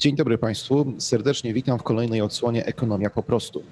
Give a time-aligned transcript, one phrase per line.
[0.00, 0.92] Dzień dobry Państwu.
[0.98, 3.62] Serdecznie witam w kolejnej odsłonie Ekonomia po prostu.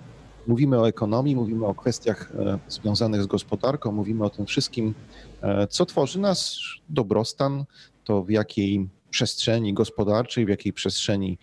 [0.46, 4.94] Mówimy o ekonomii, mówimy o kwestiach e, związanych z gospodarką, mówimy o tym wszystkim,
[5.42, 6.58] e, co tworzy nas
[6.88, 7.64] dobrostan,
[8.04, 11.38] to w jakiej przestrzeni gospodarczej, w jakiej przestrzeni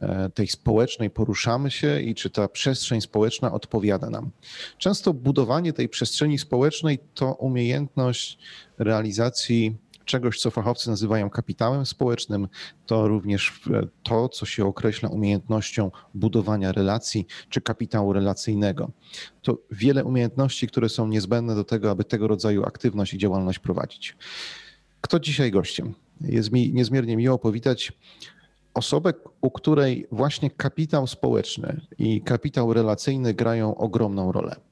[0.00, 4.30] e, tej społecznej poruszamy się i czy ta przestrzeń społeczna odpowiada nam.
[4.78, 8.38] Często budowanie tej przestrzeni społecznej to umiejętność
[8.78, 9.76] realizacji
[10.10, 12.48] czegoś, co fachowcy nazywają kapitałem społecznym,
[12.86, 13.60] to również
[14.02, 18.90] to, co się określa umiejętnością budowania relacji czy kapitału relacyjnego.
[19.42, 24.16] To wiele umiejętności, które są niezbędne do tego, aby tego rodzaju aktywność i działalność prowadzić.
[25.00, 25.94] Kto dzisiaj gościem?
[26.20, 27.92] Jest mi niezmiernie miło powitać
[28.74, 34.69] osobę, u której właśnie kapitał społeczny i kapitał relacyjny grają ogromną rolę.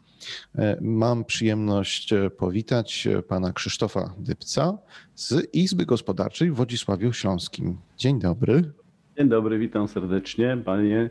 [0.58, 4.78] E, mam przyjemność e, powitać e, pana Krzysztofa Dybca
[5.14, 7.76] z Izby Gospodarczej w Wodzisławiu Śląskim.
[7.96, 8.72] Dzień dobry.
[9.18, 11.10] Dzień dobry, witam serdecznie panie,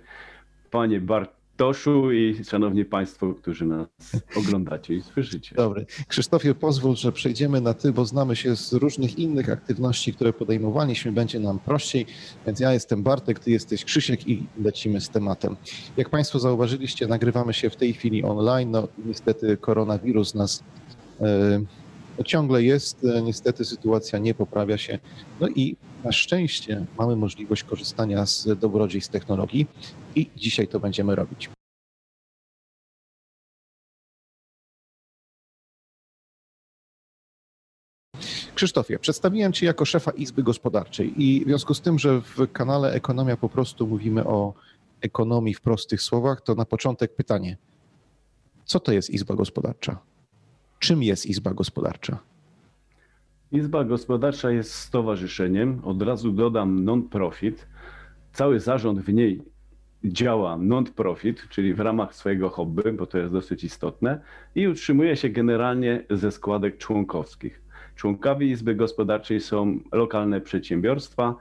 [0.71, 3.87] panie Bart, Toszu i szanowni państwo, którzy nas
[4.35, 5.55] oglądacie i słyszycie.
[5.55, 5.85] Dobry.
[6.07, 11.11] Krzysztofie, pozwól, że przejdziemy na ty, bo znamy się z różnych innych aktywności, które podejmowaliśmy.
[11.11, 12.05] Będzie nam prościej.
[12.45, 15.55] Więc ja jestem Bartek, ty jesteś Krzysiek i lecimy z tematem.
[15.97, 18.71] Jak państwo zauważyliście, nagrywamy się w tej chwili online.
[18.71, 20.63] No niestety koronawirus nas
[21.19, 21.27] yy,
[22.23, 23.05] ciągle jest.
[23.23, 24.99] Niestety sytuacja nie poprawia się.
[25.39, 29.67] No i na szczęście mamy możliwość korzystania z dobrodziejstw technologii
[30.15, 31.49] i dzisiaj to będziemy robić.
[38.55, 42.91] Krzysztofie, przedstawiłem Cię jako szefa Izby Gospodarczej i w związku z tym, że w kanale
[42.91, 44.53] Ekonomia po prostu mówimy o
[45.01, 47.57] ekonomii w prostych słowach, to na początek pytanie.
[48.65, 49.99] Co to jest Izba Gospodarcza?
[50.79, 52.19] Czym jest Izba Gospodarcza?
[53.51, 57.67] Izba Gospodarcza jest stowarzyszeniem, od razu dodam non-profit.
[58.33, 59.41] Cały zarząd w niej
[60.03, 64.21] działa non-profit, czyli w ramach swojego hobby, bo to jest dosyć istotne,
[64.55, 67.61] i utrzymuje się generalnie ze składek członkowskich.
[67.95, 71.35] Członkowie Izby Gospodarczej są lokalne przedsiębiorstwa.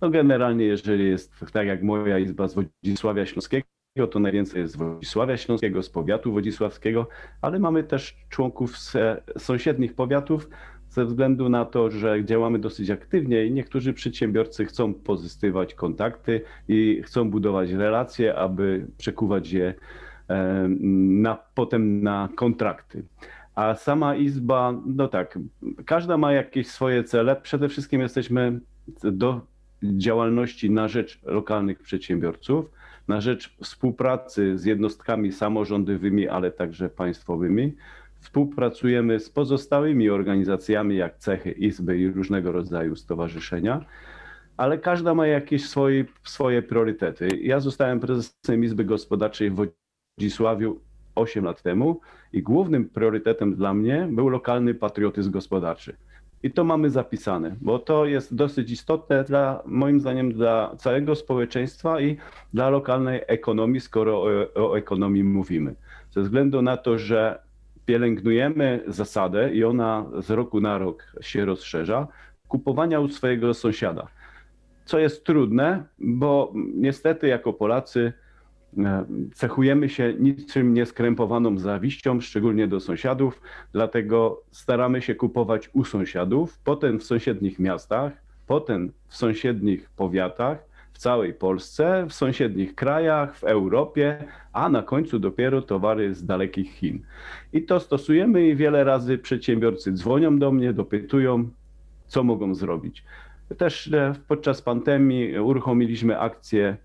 [0.00, 3.66] No generalnie, jeżeli jest tak jak moja izba z Wodzisławia Śląskiego,
[4.10, 7.08] to najwięcej jest z Wodzisławia Śląskiego, z powiatu wodzisławskiego,
[7.42, 8.96] ale mamy też członków z
[9.38, 10.48] sąsiednich powiatów,
[10.88, 17.02] ze względu na to, że działamy dosyć aktywnie i niektórzy przedsiębiorcy chcą pozyskiwać kontakty i
[17.04, 19.74] chcą budować relacje, aby przekuwać je
[21.22, 23.04] na, potem na kontrakty.
[23.54, 25.38] A sama izba, no tak,
[25.86, 27.36] każda ma jakieś swoje cele.
[27.36, 28.60] Przede wszystkim jesteśmy
[29.02, 29.40] do
[29.82, 32.70] działalności na rzecz lokalnych przedsiębiorców,
[33.10, 37.76] na rzecz współpracy z jednostkami samorządowymi, ale także państwowymi.
[38.20, 43.84] Współpracujemy z pozostałymi organizacjami, jak cechy, izby i różnego rodzaju stowarzyszenia,
[44.56, 47.28] ale każda ma jakieś swoje, swoje priorytety.
[47.42, 49.66] Ja zostałem prezesem Izby Gospodarczej w
[50.18, 50.80] Wodzisławiu
[51.14, 52.00] 8 lat temu
[52.32, 55.96] i głównym priorytetem dla mnie był lokalny patriotyzm gospodarczy.
[56.42, 62.00] I to mamy zapisane, bo to jest dosyć istotne dla, moim zdaniem, dla całego społeczeństwa
[62.00, 62.16] i
[62.54, 65.74] dla lokalnej ekonomii, skoro o, o ekonomii mówimy.
[66.10, 67.42] Ze względu na to, że
[67.86, 72.08] pielęgnujemy zasadę i ona z roku na rok się rozszerza,
[72.48, 74.06] kupowania u swojego sąsiada.
[74.84, 78.12] Co jest trudne, bo niestety jako Polacy
[79.34, 83.42] cechujemy się niczym nieskrępowaną zawiścią, szczególnie do sąsiadów,
[83.72, 88.12] dlatego staramy się kupować u sąsiadów, potem w sąsiednich miastach,
[88.46, 90.70] potem w sąsiednich powiatach,
[91.00, 97.02] całej Polsce, w sąsiednich krajach, w Europie, a na końcu dopiero towary z dalekich Chin.
[97.52, 101.48] I to stosujemy i wiele razy przedsiębiorcy dzwonią do mnie, dopytują,
[102.06, 103.04] co mogą zrobić.
[103.58, 106.76] Też e, podczas pandemii uruchomiliśmy akcję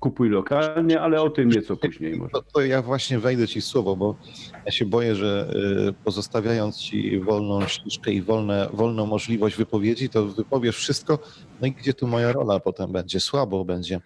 [0.00, 2.30] kupuj lokalnie, ale o tym nieco później może.
[2.30, 4.16] To, to, ja właśnie wejdę ci w słowo, bo
[4.66, 5.50] ja się boję, że
[5.88, 11.18] y, pozostawiając ci wolną ścieżkę i wolne, wolną możliwość wypowiedzi, to wypowiesz wszystko,
[11.60, 13.20] no i gdzie tu moja rola potem będzie?
[13.20, 14.00] Słabo będzie.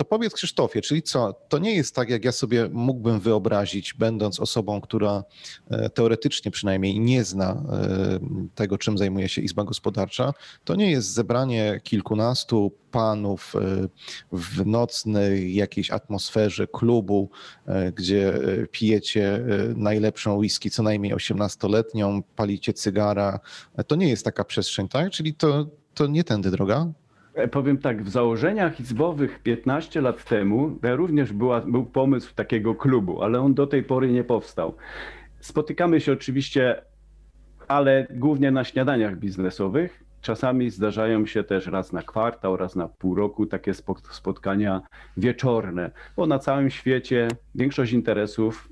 [0.00, 4.40] To powiedz Krzysztofie, czyli co, to nie jest tak, jak ja sobie mógłbym wyobrazić, będąc
[4.40, 5.24] osobą, która
[5.70, 8.18] e, teoretycznie przynajmniej nie zna e,
[8.54, 10.32] tego, czym zajmuje się Izba Gospodarcza,
[10.64, 13.88] to nie jest zebranie kilkunastu panów e,
[14.32, 17.30] w nocnej jakiejś atmosferze klubu,
[17.94, 18.34] gdzie
[18.70, 19.44] pijecie
[19.76, 23.40] najlepszą whisky, co najmniej 18-letnią, palicie cygara.
[23.86, 25.10] To nie jest taka przestrzeń, tak?
[25.10, 26.92] Czyli to, to nie tędy droga?
[27.40, 33.22] E, powiem tak, w założeniach izbowych 15 lat temu również była, był pomysł takiego klubu,
[33.22, 34.74] ale on do tej pory nie powstał.
[35.40, 36.82] Spotykamy się oczywiście,
[37.68, 43.14] ale głównie na śniadaniach biznesowych czasami zdarzają się też raz na kwartał, raz na pół
[43.14, 43.72] roku takie
[44.10, 44.82] spotkania
[45.16, 48.68] wieczorne, bo na całym świecie większość interesów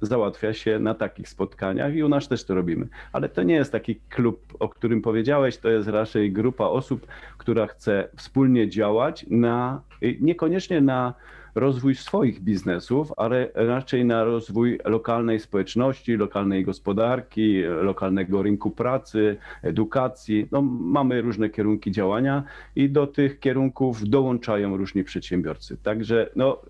[0.00, 2.88] załatwia się na takich spotkaniach i u nas też to robimy.
[3.12, 7.06] Ale to nie jest taki klub, o którym powiedziałeś, to jest raczej grupa osób,
[7.38, 9.82] która chce wspólnie działać na,
[10.20, 11.14] niekoniecznie na
[11.54, 20.48] rozwój swoich biznesów, ale raczej na rozwój lokalnej społeczności, lokalnej gospodarki, lokalnego rynku pracy, edukacji.
[20.52, 22.44] No, mamy różne kierunki działania
[22.76, 25.76] i do tych kierunków dołączają różni przedsiębiorcy.
[25.82, 26.62] Także no,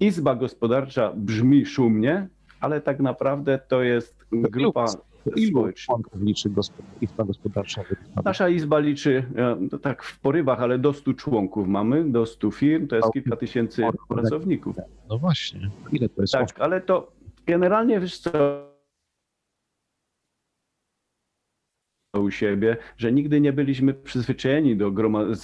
[0.00, 2.28] Izba Gospodarcza brzmi szumnie,
[2.62, 4.84] ale tak naprawdę to jest grupa
[5.36, 6.50] Ilu członków liczy
[7.00, 7.82] Izba Gospodarcza?
[8.24, 9.24] Nasza izba liczy,
[9.72, 13.36] e, tak w porywach, ale do 100 członków mamy, do 100 firm, to jest kilka
[13.36, 14.76] tysięcy pracowników.
[15.08, 16.32] No właśnie, ile to jest?
[16.32, 17.12] Tak, ale to
[17.46, 18.30] generalnie wiesz co,
[22.20, 25.34] u siebie, że nigdy nie byliśmy przyzwyczajeni do e,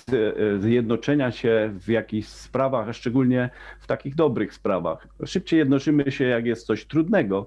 [0.61, 3.51] zjednoczenia się w jakichś sprawach, a szczególnie
[3.81, 5.09] w takich dobrych sprawach.
[5.25, 7.47] Szybciej jednoczymy się, jak jest coś trudnego,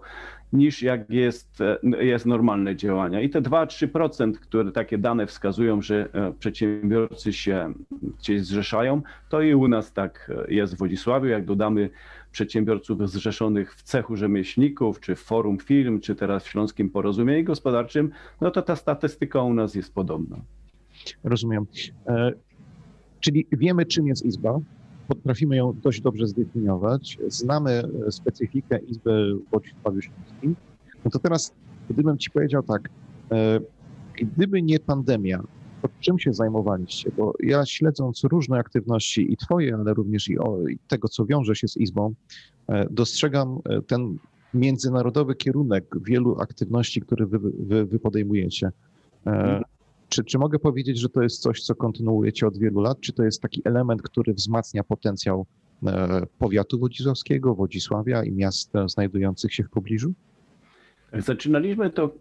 [0.54, 3.22] niż jak jest, e, jest normalne działania.
[3.22, 7.74] I te 2-3%, które takie dane wskazują, że e, przedsiębiorcy się
[8.20, 11.28] gdzieś zrzeszają, to i u nas tak jest w Wodzisławiu.
[11.28, 11.90] Jak dodamy
[12.32, 18.12] przedsiębiorców zrzeszonych w cechu rzemieślników, czy w forum firm, czy teraz w Śląskim Porozumieniu Gospodarczym,
[18.42, 20.38] no to ta statystyka u nas jest podobna.
[21.24, 21.66] Rozumiem.
[22.08, 22.32] E,
[23.20, 24.60] czyli wiemy, czym jest Izba,
[25.08, 30.56] potrafimy ją dość dobrze zdefiniować, znamy specyfikę Izby w Wodzisławiu Śląskim.
[31.06, 31.54] No to teraz,
[31.90, 32.90] gdybym ci powiedział tak,
[33.32, 33.60] e,
[34.16, 35.44] gdyby nie pandemia,
[36.00, 37.12] czym się zajmowaliście?
[37.18, 41.56] Bo ja śledząc różne aktywności i twoje, ale również i, o, i tego, co wiąże
[41.56, 42.14] się z Izbą,
[42.68, 44.18] e, dostrzegam e, ten
[44.54, 48.72] międzynarodowy kierunek wielu aktywności, które wy, wy, wy podejmujecie.
[49.28, 49.62] E.
[50.10, 53.00] Czy, czy mogę powiedzieć, że to jest coś, co kontynuujecie od wielu lat?
[53.00, 55.46] Czy to jest taki element, który wzmacnia potencjał
[56.40, 60.14] powiatu wodzisławskiego, Wodzisławia i miast znajdujących się w pobliżu?
[61.14, 62.16] Zaczynaliśmy to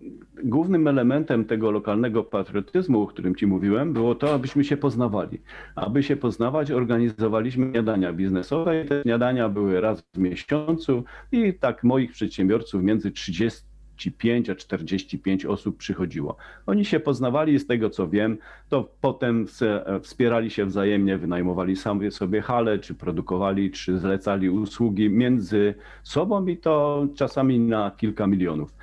[0.44, 5.38] głównym elementem tego lokalnego patriotyzmu, o którym Ci mówiłem, było to, abyśmy się poznawali.
[5.74, 11.84] Aby się poznawać, organizowaliśmy śniadania biznesowe i te śniadania były raz w miesiącu i tak
[11.84, 13.69] moich przedsiębiorców między 30
[14.00, 16.36] 35 a 45 osób przychodziło.
[16.66, 18.38] Oni się poznawali z tego, co wiem,
[18.68, 19.46] to potem
[20.02, 21.76] wspierali się wzajemnie, wynajmowali
[22.10, 28.74] sobie hale, czy produkowali, czy zlecali usługi między sobą i to czasami na kilka milionów.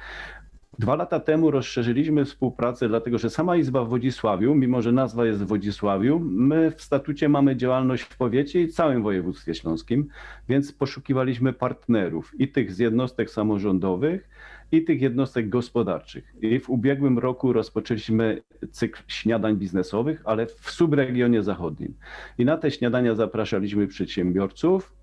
[0.80, 5.44] Dwa lata temu rozszerzyliśmy współpracę, dlatego że sama Izba w Wodzisławiu, mimo że nazwa jest
[5.44, 10.08] w Wodzisławiu, my w statucie mamy działalność w powiecie i całym województwie śląskim,
[10.50, 14.30] więc poszukiwaliśmy partnerów i tych z jednostek samorządowych,
[14.72, 16.36] i tych jednostek gospodarczych.
[16.42, 18.42] I w ubiegłym roku rozpoczęliśmy
[18.72, 21.94] cykl śniadań biznesowych, ale w subregionie zachodnim.
[22.38, 24.94] I na te śniadania zapraszaliśmy przedsiębiorców,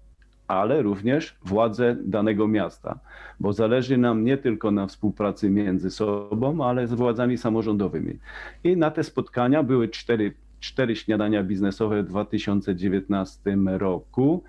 [0.49, 3.01] ale również władze danego miasta,
[3.41, 8.19] bo zależy nam nie tylko na współpracy między sobą, ale z władzami samorządowymi.
[8.65, 14.43] I na te spotkania były cztery, cztery śniadania biznesowe w 2019 roku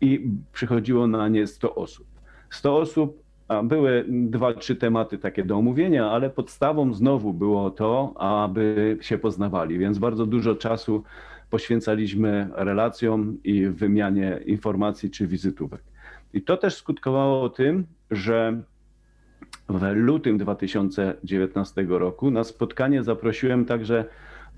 [0.00, 2.06] i przychodziło na nie 100 osób.
[2.50, 3.21] 100 osób
[3.64, 9.78] były dwa, trzy tematy takie do omówienia, ale podstawą znowu było to, aby się poznawali,
[9.78, 11.02] więc bardzo dużo czasu
[11.50, 15.82] poświęcaliśmy relacjom i wymianie informacji czy wizytówek.
[16.32, 18.62] I to też skutkowało tym, że
[19.68, 24.04] w lutym 2019 roku na spotkanie zaprosiłem także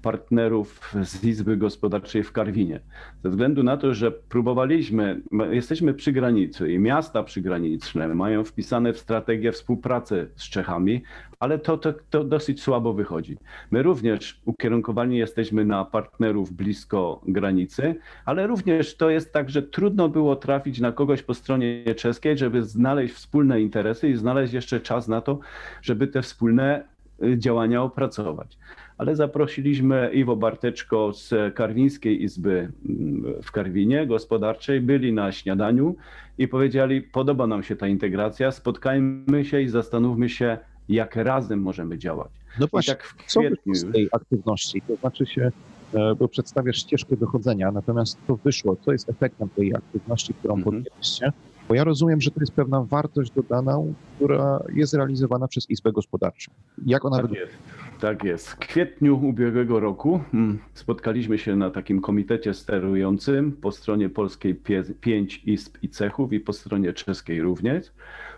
[0.04, 2.80] partnerów z Izby Gospodarczej w Karwinie.
[3.23, 5.20] Ze względu na to, że próbowaliśmy,
[5.50, 11.02] jesteśmy przy granicy i miasta przygraniczne mają wpisane w strategię współpracy z Czechami,
[11.40, 13.38] ale to, to, to dosyć słabo wychodzi.
[13.70, 17.94] My również ukierunkowani jesteśmy na partnerów blisko granicy,
[18.25, 22.62] ale również to jest tak, że trudno było trafić na kogoś po stronie czeskiej, żeby
[22.62, 25.38] znaleźć wspólne interesy i znaleźć jeszcze czas na to,
[25.82, 26.84] żeby te wspólne
[27.23, 28.58] y, działania opracować
[28.98, 35.96] ale zaprosiliśmy Iwo Barteczko z Karwińskiej Izby mm, w Karwinie Gospodarczej, byli na śniadaniu
[36.38, 40.58] i powiedzieli, podoba nam się ta integracja, spotkajmy się i zastanówmy się,
[40.88, 42.30] jak razem możemy działać.
[42.60, 43.74] No właśnie, tak w kwietniu...
[43.74, 44.82] z tej aktywności?
[44.82, 45.50] To znaczy się,
[45.94, 50.64] e, bo przedstawiasz ścieżkę dochodzenia, natomiast to wyszło, co jest efektem tej aktywności, którą -hmm.
[50.64, 51.32] podjęliście?
[51.68, 53.78] Bo ja rozumiem, że to jest pewna wartość dodana,
[54.16, 56.52] która jest realizowana przez Izbę Gospodarczą.
[56.86, 57.54] Jak ona tak wygląda?
[58.00, 58.48] Tak jest.
[58.48, 64.54] W kwietniu ubiegłego roku mm, spotkaliśmy się na takim komitecie sterującym po stronie polskiej
[65.00, 67.92] pięć izb i cechów i po stronie czeskiej również.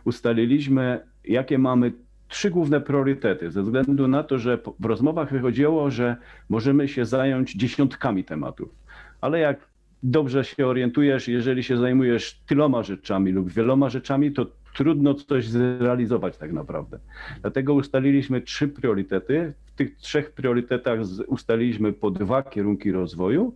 [0.04, 1.92] Ustaliliśmy, jakie mamy
[2.28, 6.16] trzy główne priorytety, ze względu na to, że w rozmowach wychodziło, że
[6.48, 8.68] możemy się zająć dziesiątkami tematów.
[9.20, 9.68] Ale jak
[10.02, 14.46] dobrze się orientujesz, jeżeli się zajmujesz tyloma rzeczami lub wieloma rzeczami, to
[14.76, 16.98] trudno coś zrealizować tak naprawdę.
[17.40, 19.52] Dlatego ustaliliśmy trzy priorytety.
[19.66, 23.54] W tych trzech priorytetach ustaliliśmy po dwa kierunki rozwoju.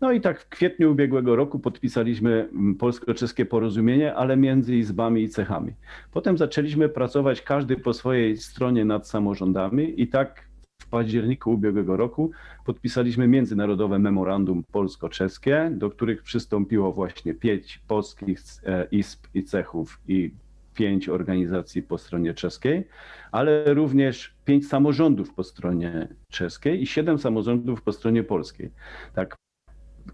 [0.00, 5.28] No i tak w kwietniu ubiegłego roku podpisaliśmy mm, polsko-czeskie porozumienie, ale między izbami i
[5.28, 5.72] cechami.
[6.12, 10.46] Potem zaczęliśmy pracować każdy po swojej stronie nad samorządami i tak
[10.82, 12.30] w październiku ubiegłego roku
[12.64, 20.30] podpisaliśmy międzynarodowe memorandum polsko-czeskie, do których przystąpiło właśnie pięć polskich e, izb i cechów i
[20.76, 22.88] pięć organizacji po stronie czeskiej,
[23.32, 28.70] ale również pięć samorządów po stronie czeskiej i siedem samorządów po stronie polskiej.
[29.14, 29.36] Tak,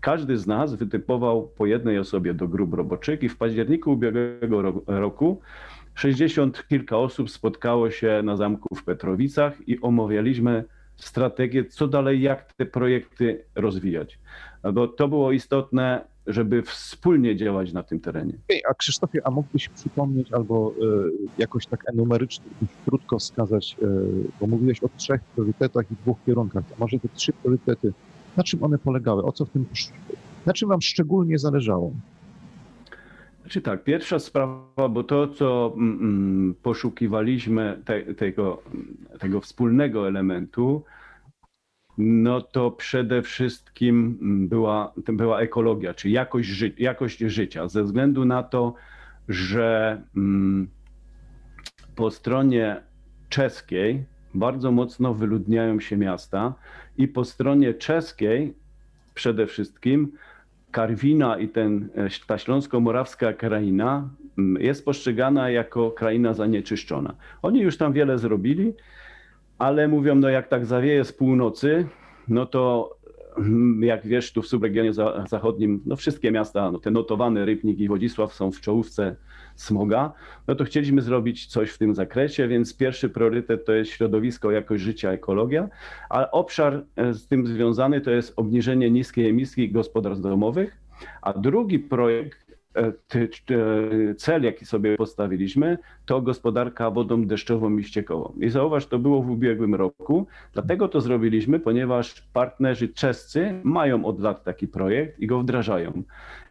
[0.00, 5.40] każdy z nas wytypował po jednej osobie do grup roboczych i w październiku ubiegłego roku
[5.94, 10.64] 60 kilka osób spotkało się na zamku w Petrowicach i omawialiśmy
[10.96, 14.18] strategię, co dalej, jak te projekty rozwijać.
[14.72, 18.32] Bo to było istotne, żeby wspólnie działać na tym terenie.
[18.48, 22.44] Okay, a Krzysztofie, a mógłbyś przypomnieć albo y, jakoś tak enumerycznie,
[22.84, 23.86] krótko wskazać, y,
[24.40, 26.64] bo mówiłeś o trzech priorytetach i dwóch kierunkach.
[26.68, 27.92] To może te trzy priorytety,
[28.36, 29.22] na czym one polegały?
[29.22, 29.66] O co w tym,
[30.46, 31.92] na czym wam szczególnie zależało?
[33.40, 38.62] Znaczy tak, pierwsza sprawa, bo to, co mm, mm, poszukiwaliśmy te, tego,
[39.18, 40.82] tego wspólnego elementu,
[41.98, 44.18] no to przede wszystkim
[44.48, 48.74] była, była ekologia, czy jakość, ży, jakość życia, ze względu na to,
[49.28, 50.68] że mm,
[51.96, 52.82] po stronie
[53.28, 56.54] czeskiej bardzo mocno wyludniają się miasta
[56.98, 58.54] i po stronie czeskiej
[59.14, 60.12] przede wszystkim
[60.70, 64.08] Karwina i ten, e, ta śląsko-morawska kraina
[64.38, 67.14] mm, jest postrzegana jako kraina zanieczyszczona.
[67.42, 68.72] Oni już tam wiele zrobili,
[69.62, 71.86] ale mówią, no jak tak zawieje z północy,
[72.28, 72.90] no to
[73.38, 74.92] mm, jak wiesz, tu w subregionie
[75.30, 79.16] zachodnim, no wszystkie miasta, no te notowane Rybnik i Wodzisław są w czołówce
[79.54, 80.12] smoga,
[80.48, 84.82] no to chcieliśmy zrobić coś w tym zakresie, więc pierwszy priorytet to jest środowisko, jakość
[84.82, 85.68] życia, ekologia,
[86.10, 90.76] a obszar e, z tym związany to jest obniżenie niskiej emisji gospodarstw domowych,
[91.22, 92.51] a drugi projekt
[94.16, 98.34] cel, jaki sobie postawiliśmy, to gospodarka wodą deszczową i ściekową.
[98.40, 100.26] I zauważ, to było w ubiegłym roku.
[100.52, 106.02] Dlatego to zrobiliśmy, ponieważ partnerzy czescy mają od lat taki projekt i go wdrażają.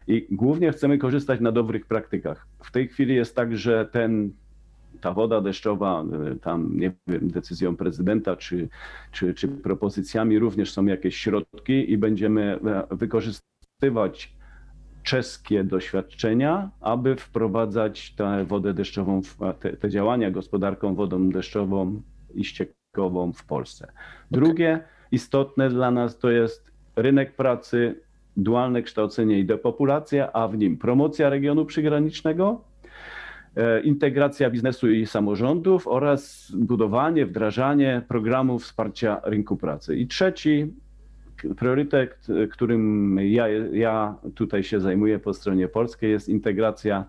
[0.06, 2.46] I głównie chcemy korzystać na dobrych praktykach.
[2.64, 4.32] W tej chwili jest tak, że ten
[5.00, 8.68] ta woda deszczowa, e, tam nie wiem, decyzją prezydenta czy,
[9.12, 12.58] czy, czy propozycjami również są jakieś środki i będziemy
[12.90, 14.34] wykorzystywać
[15.02, 19.20] czeskie doświadczenia, aby wprowadzać tę wodę deszczową,
[19.60, 22.02] te, te działania gospodarką wodą deszczową
[22.34, 23.92] i ściekową w Polsce.
[24.30, 24.88] Drugie okay.
[25.12, 28.00] istotne dla nas to jest rynek pracy,
[28.36, 32.64] dualne kształcenie i depopulacja, a w nim promocja regionu przygranicznego,
[33.56, 39.96] e, integracja biznesu i samorządów oraz budowanie, wdrażanie programów wsparcia rynku pracy.
[39.96, 40.74] I trzeci
[41.56, 47.04] priorytet, którym ja, ja tutaj się zajmuję po stronie polskiej, jest integracja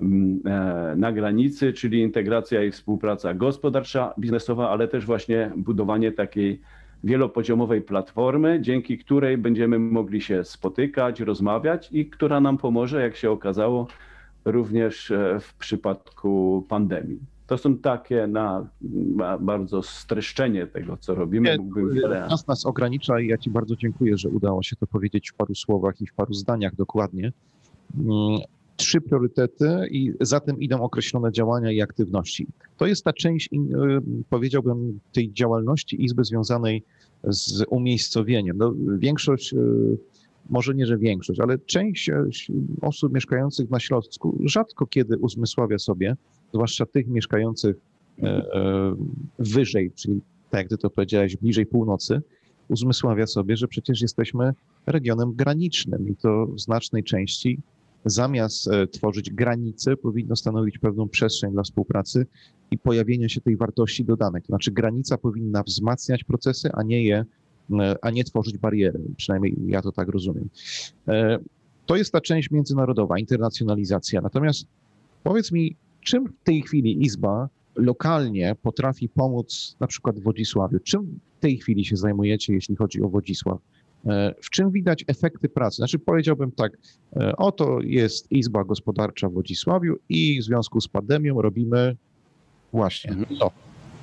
[0.00, 6.60] mm, e, na granicy, czyli integracja i współpraca gospodarcza, biznesowa, ale też właśnie budowanie takiej
[7.04, 13.30] wielopoziomowej platformy, dzięki której będziemy mogli się spotykać, rozmawiać i która nam pomoże, jak się
[13.30, 13.86] okazało,
[14.44, 17.18] również e, w przypadku pandemii.
[17.46, 18.66] To są takie na,
[19.40, 21.50] bardzo streszczenie tego, co robimy.
[21.50, 22.26] Nie, Mógłbym wiele...
[22.30, 25.54] Czas nas ogranicza i ja Ci bardzo dziękuję, że udało się to powiedzieć w paru
[25.54, 27.32] słowach i w paru zdaniach dokładnie.
[27.98, 28.40] Mm,
[28.76, 32.46] trzy priorytety i za tym idą określone działania i aktywności.
[32.76, 33.58] To jest ta część, y,
[34.30, 36.82] powiedziałbym, tej działalności Izby związanej
[37.24, 38.58] z umiejscowieniem.
[38.58, 39.98] No, większość, y,
[40.50, 42.14] może nie, że większość, ale część y,
[42.80, 46.16] osób mieszkających na Śląsku rzadko kiedy uzmysławia sobie,
[46.52, 47.76] zwłaszcza tych mieszkających
[48.22, 48.94] e, e,
[49.38, 52.22] wyżej, czyli tak jak ty to powiedziałeś, bliżej północy,
[52.68, 54.52] uzmysławia sobie, że przecież jesteśmy
[54.86, 57.58] regionem granicznym i to w znacznej części
[58.04, 62.26] zamiast e, tworzyć granice, powinno stanowić pewną przestrzeń dla współpracy
[62.70, 64.42] i pojawienia się tej wartości dodanej.
[64.42, 67.24] To znaczy granica powinna wzmacniać procesy, a nie je,
[68.02, 69.00] a nie tworzyć bariery.
[69.16, 70.48] Przynajmniej ja to tak rozumiem.
[71.86, 74.20] To jest ta część międzynarodowa, internacjonalizacja.
[74.20, 74.66] Natomiast
[75.22, 80.78] powiedz mi, Czym w tej chwili Izba lokalnie potrafi pomóc na przykład w Wodzisławiu?
[80.78, 83.58] Czym w tej chwili się zajmujecie, jeśli chodzi o Wodzisław?
[84.06, 85.76] E, w czym widać efekty pracy?
[85.76, 86.72] Znaczy powiedziałbym tak,
[87.16, 91.96] e, oto jest Izba Gospodarcza w Wodzisławiu i w związku z pandemią robimy
[92.72, 93.38] Właśnie, Mhm.
[93.38, 93.50] to.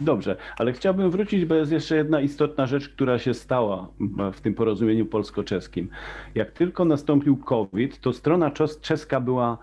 [0.01, 3.87] Dobrze, ale chciałbym wrócić, bo jest jeszcze jedna istotna rzecz, która się stała
[4.33, 5.89] w tym porozumieniu polsko-czeskim.
[6.35, 9.57] Jak tylko nastąpił COVID, to strona czes- czeska była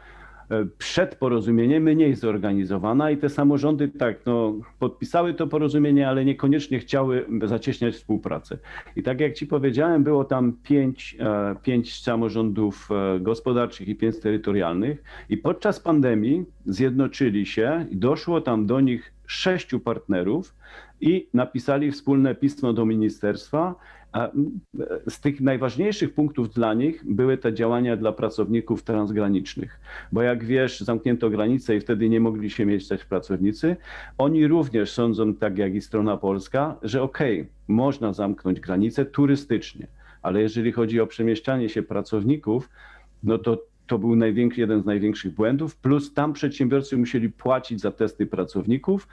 [0.79, 7.27] przed porozumieniem mniej zorganizowana i te samorządy tak, no, podpisały to porozumienie, ale niekoniecznie chciały
[7.45, 8.59] zacieśniać współpracę.
[8.97, 14.21] I tak jak ci powiedziałem, było tam pięć, e, pięć samorządów e, gospodarczych i pięć
[14.21, 20.55] terytorialnych i podczas pandemii zjednoczyli się i doszło tam do nich sześciu partnerów
[21.01, 23.75] i napisali wspólne pismo do ministerstwa.
[24.17, 24.61] A mm,
[25.09, 29.81] z tych najważniejszych punktów dla nich były te działania dla pracowników transgranicznych,
[30.13, 33.77] bo jak wiesz, zamknięto granice i wtedy nie mogli się mieszczać pracownicy.
[34.19, 39.87] Oni również sądzą, tak jak i strona polska, że okej, okay, można zamknąć granice turystycznie,
[40.23, 42.71] ale jeżeli chodzi o przemieszczanie się pracowników,
[43.23, 44.17] no to to był
[44.57, 49.09] jeden z największych błędów, plus tam przedsiębiorcy musieli płacić za testy pracowników,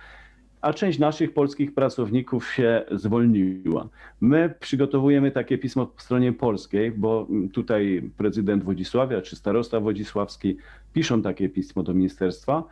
[0.64, 3.90] a część naszych polskich pracowników się zwolniła.
[4.22, 10.58] My przygotowujemy takie pismo po stronie polskiej, bo tutaj prezydent Wodzisławia czy starosta wodzisławski
[10.94, 12.64] piszą takie pismo do ministerstwa,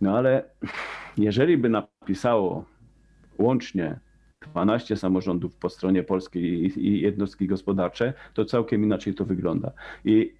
[0.00, 0.44] no ale
[1.18, 2.64] jeżeli by napisało
[3.38, 4.00] łącznie
[4.52, 9.72] 12 samorządów po stronie polskiej i jednostki gospodarcze, to całkiem inaczej to wygląda.
[10.04, 10.32] I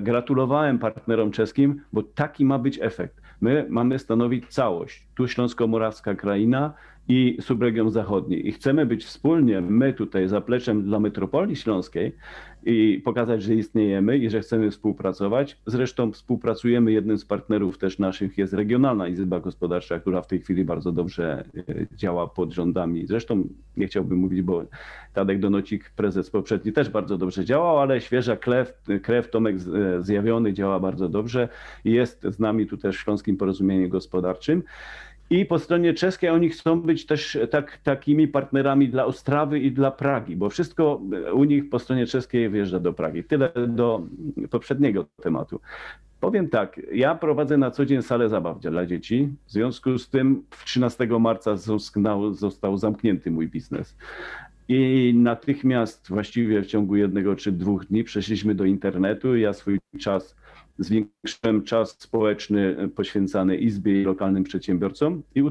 [0.00, 3.25] gratulowałem partnerom czeskim, bo taki ma być efekt.
[3.40, 5.06] My mamy stanowić całość.
[5.14, 6.72] Tu Śląsko-Morawska kraina
[7.08, 8.48] i subregion zachodni.
[8.48, 12.12] I chcemy być wspólnie, my tutaj zapleczem dla metropolii śląskiej
[12.64, 15.58] i pokazać, że istniejemy i że chcemy współpracować.
[15.66, 20.64] Zresztą współpracujemy, jednym z partnerów też naszych jest Regionalna Izba Gospodarcza, która w tej chwili
[20.64, 23.06] bardzo dobrze e, działa pod rządami.
[23.06, 24.64] Zresztą nie chciałbym mówić, bo
[25.12, 30.52] Tadek Donocik, prezes poprzedni, też bardzo dobrze działał, ale świeża krew, krew Tomek e, Zjawiony
[30.52, 31.48] działa bardzo dobrze
[31.84, 34.62] i jest z nami tu też w Śląskim Porozumieniu Gospodarczym.
[35.30, 39.90] I po stronie czeskiej oni chcą być też tak, takimi partnerami dla Ostrawy i dla
[39.90, 41.00] Pragi, bo wszystko
[41.32, 43.24] u nich po stronie czeskiej wjeżdża do Pragi.
[43.24, 44.02] Tyle do
[44.50, 45.60] poprzedniego tematu.
[46.20, 49.28] Powiem tak, ja prowadzę na co dzień salę zabaw dla dzieci.
[49.46, 53.96] W związku z tym 13 marca został, został zamknięty mój biznes.
[54.68, 59.36] I natychmiast, właściwie w ciągu jednego czy dwóch dni, przeszliśmy do internetu.
[59.36, 60.36] Ja swój czas
[60.78, 65.42] zwiększyłem czas społeczny poświęcany Izbie i lokalnym przedsiębiorcom i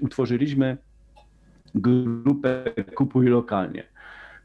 [0.00, 0.76] utworzyliśmy
[1.74, 3.84] grupę Kupuj Lokalnie.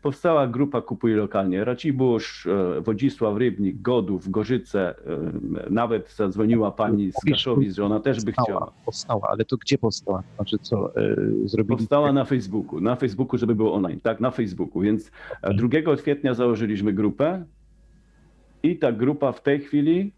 [0.01, 1.65] Powstała grupa Kupuj Lokalnie.
[1.65, 4.95] Racibórz, e, Wodzisław, Rybnik, Godów, Gorzyce.
[4.97, 8.71] E, nawet zadzwoniła pani z Kaszowic, że ona też by chciała.
[8.85, 10.23] Powstała, ale to gdzie powstała?
[10.35, 11.77] Znaczy co, yy, zrobili...
[11.77, 12.81] Powstała na Facebooku.
[12.81, 13.99] Na Facebooku, żeby było online.
[13.99, 14.81] Tak, na Facebooku.
[14.81, 15.11] Więc
[15.55, 17.45] 2 kwietnia założyliśmy grupę
[18.63, 20.13] i ta grupa w tej chwili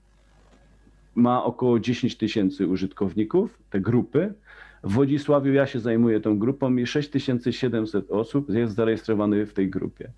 [1.16, 4.34] ma około 10 tysięcy użytkowników, te grupy.
[4.84, 10.12] W Wodzisławiu ja się zajmuję tą grupą i 6700 osób jest zarejestrowanych w tej grupie.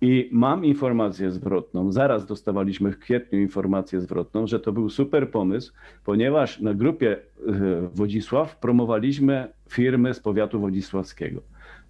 [0.00, 5.72] I mam informację zwrotną, zaraz dostawaliśmy w kwietniu informację zwrotną, że to był super pomysł,
[6.04, 11.40] ponieważ na grupie e, Wodzisław promowaliśmy firmy z powiatu wodzisławskiego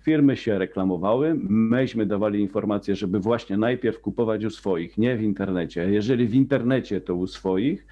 [0.09, 5.91] firmy się reklamowały, myśmy dawali informację, żeby właśnie najpierw kupować u swoich, nie w internecie.
[5.91, 7.87] Jeżeli w internecie, to u swoich,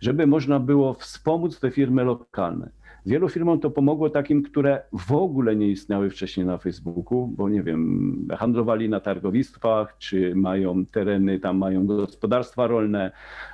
[0.00, 2.70] żeby można było wspomóc te firmy lokalne.
[3.06, 7.62] Wielu firmom to pomogło takim, które w ogóle nie istniały wcześniej na Facebooku, bo nie
[7.62, 13.10] wiem, handlowali na targowistwach, czy mają tereny, tam mają gospodarstwa rolne,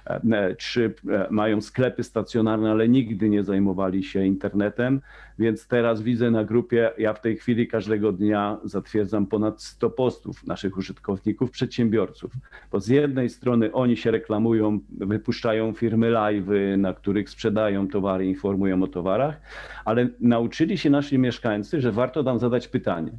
[0.07, 5.01] e, czy e, mają sklepy stacjonarne, ale nigdy nie zajmowali się internetem.
[5.39, 10.47] Więc teraz widzę na grupie, ja w tej chwili każdego dnia zatwierdzam ponad 100 postów
[10.47, 12.33] naszych użytkowników, przedsiębiorców.
[12.73, 18.83] Bo z jednej strony oni się reklamują, wypuszczają firmy live, na których sprzedają towary, informują
[18.83, 19.38] o towarach,
[19.85, 23.13] ale nauczyli się nasi mieszkańcy, że warto nam zadać pytanie.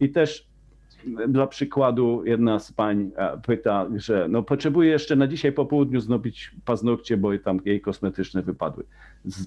[0.00, 0.50] I też
[1.28, 6.00] dla przykładu jedna z pań e, pyta, że no potrzebuje jeszcze na dzisiaj po południu
[6.00, 8.84] znobić paznokcie, bo tam jej kosmetyczne wypadły.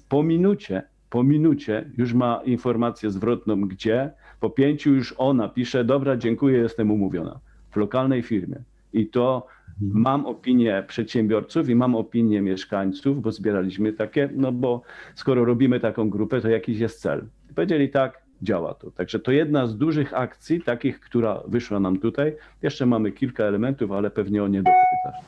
[0.08, 0.82] Po minucie
[1.14, 4.10] po minucie już ma informację zwrotną, gdzie,
[4.40, 8.56] po pięciu już ona pisze, dobra, dziękuję, jestem umówiona w lokalnej firmie.
[8.92, 9.46] I to.
[9.80, 14.82] Mam opinię przedsiębiorców i mam opinię mieszkańców, bo zbieraliśmy takie, no bo
[15.14, 17.24] skoro robimy taką grupę, to jakiś jest cel.
[17.54, 18.90] Powiedzieli tak, działa to.
[18.90, 22.36] Także to jedna z dużych akcji, takich, która wyszła nam tutaj.
[22.62, 25.24] Jeszcze mamy kilka elementów, ale pewnie o nie dopytasz.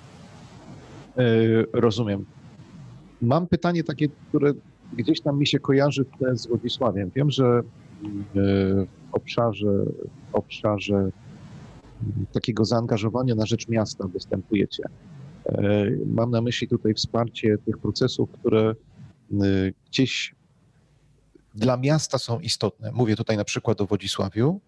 [1.16, 2.24] Yy, rozumiem.
[3.22, 4.52] Mam pytanie takie, które
[4.96, 7.10] gdzieś tam mi się kojarzy z Władysławiem.
[7.14, 7.62] Wiem, że e,
[8.34, 9.84] w obszarze,
[10.30, 11.10] w obszarze
[12.32, 14.82] takiego zaangażowania na rzecz miasta występujecie.
[15.46, 18.74] E, mam na myśli tutaj wsparcie tych procesów, które e,
[19.86, 20.34] gdzieś
[21.54, 22.92] dla miasta są istotne.
[22.92, 24.60] Mówię tutaj na przykład o Wodzisławiu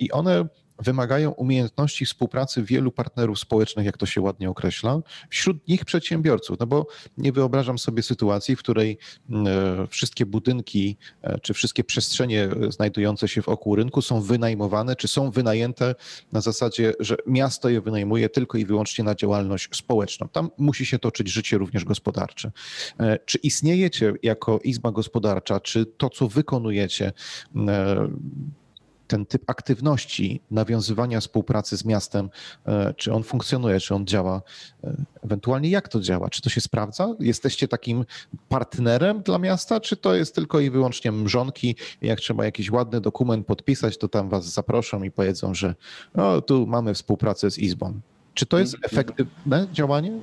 [0.00, 5.84] i one wymagają umiejętności współpracy wielu partnerów społecznych, jak to się ładnie określa, wśród nich
[5.84, 6.58] przedsiębiorców.
[6.60, 6.86] No bo
[7.18, 8.98] nie wyobrażam sobie sytuacji, w której
[9.30, 9.46] mm,
[9.82, 15.30] e, wszystkie budynki e, czy wszystkie przestrzenie znajdujące się wokół rynku są wynajmowane, czy są
[15.30, 15.94] wynajęte
[16.32, 20.28] na zasadzie, że miasto je wynajmuje tylko i wyłącznie na działalność społeczną.
[20.28, 22.52] Tam musi się toczyć życie również gospodarcze.
[23.00, 27.12] E, czy istniejecie jako Izba Gospodarcza, czy to, co wykonujecie,
[27.54, 28.56] mm,
[29.06, 32.30] ten typ aktywności nawiązywania współpracy z miastem,
[32.66, 34.42] e, czy on funkcjonuje, czy on działa,
[34.84, 37.14] e, ewentualnie jak to działa, czy to się sprawdza?
[37.20, 38.04] Jesteście takim
[38.48, 43.46] partnerem dla miasta, czy to jest tylko i wyłącznie mrzonki, jak trzeba jakiś ładny dokument
[43.46, 45.74] podpisać, to tam was zaproszą i powiedzą, że
[46.14, 48.00] o, tu mamy współpracę z Izbą.
[48.34, 48.92] Czy to jest mhm.
[48.92, 50.20] efektywne działanie?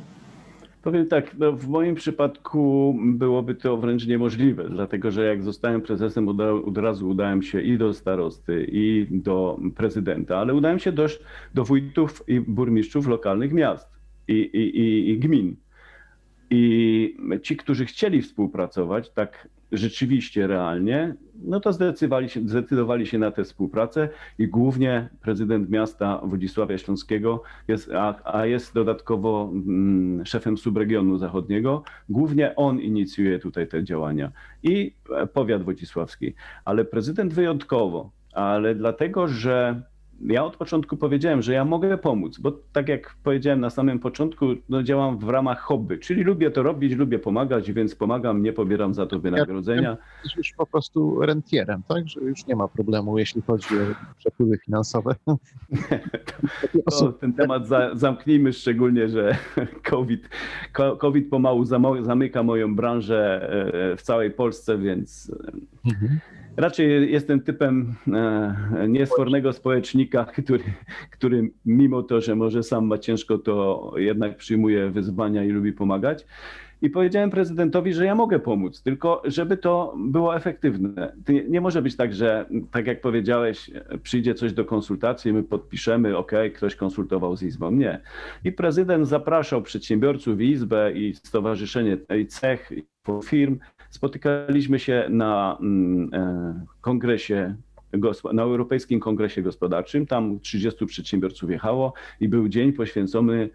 [0.83, 6.29] Powiem tak, no w moim przypadku byłoby to wręcz niemożliwe, dlatego że jak zostałem prezesem,
[6.65, 11.63] od razu udałem się i do starosty, i do prezydenta, ale udałem się też do
[11.63, 13.89] wójtów i burmistrzów lokalnych miast
[14.27, 15.55] i, i, i, i gmin.
[16.49, 23.31] I ci, którzy chcieli współpracować, tak rzeczywiście realnie, no to zdecydowali się, zdecydowali się na
[23.31, 30.57] tę współpracę i głównie prezydent miasta Wodzisławia Śląskiego, jest, a, a jest dodatkowo mm, szefem
[30.57, 34.31] subregionu zachodniego, głównie on inicjuje tutaj te działania
[34.63, 34.93] i
[35.33, 36.33] powiat wodzisławski.
[36.65, 39.81] Ale prezydent wyjątkowo, ale dlatego, że
[40.27, 44.45] ja od początku powiedziałem, że ja mogę pomóc, bo tak jak powiedziałem na samym początku,
[44.69, 48.93] no działam w ramach hobby, czyli lubię to robić, lubię pomagać, więc pomagam, nie pobieram
[48.93, 49.97] za to wynagrodzenia.
[50.23, 52.09] Jesteś już po prostu rentierem, tak?
[52.09, 55.15] Że już nie ma problemu, jeśli chodzi o przepływy finansowe.
[56.99, 59.37] to, ten temat za, zamknijmy, szczególnie, że
[59.83, 60.29] COVID,
[60.97, 61.65] COVID pomału
[62.01, 63.49] zamyka moją branżę
[63.91, 65.31] e, w całej Polsce, więc
[65.85, 66.19] mhm.
[66.57, 70.63] Raczej jestem typem e, niesfornego społecznika, który,
[71.11, 76.25] który mimo to, że może sam ma ciężko, to jednak przyjmuje wyzwania i lubi pomagać.
[76.81, 81.15] I powiedziałem prezydentowi, że ja mogę pomóc, tylko żeby to było efektywne.
[81.49, 83.71] Nie może być tak, że tak jak powiedziałeś,
[84.03, 87.71] przyjdzie coś do konsultacji, my podpiszemy, ok, ktoś konsultował z Izbą.
[87.71, 88.01] Nie.
[88.43, 92.83] I prezydent zapraszał przedsiębiorców, Izbę i stowarzyszenie, i cech, i
[93.23, 93.59] firm
[93.93, 97.55] Spotykaliśmy się na mm, e, kongresie
[98.33, 100.05] na Europejskim Kongresie Gospodarczym.
[100.05, 103.49] Tam 30 przedsiębiorców jechało i był dzień poświęcony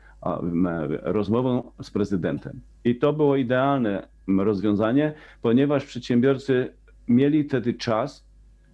[1.02, 2.60] rozmowom z prezydentem.
[2.84, 6.72] I to było idealne rozwiązanie, ponieważ przedsiębiorcy
[7.08, 8.24] mieli wtedy czas,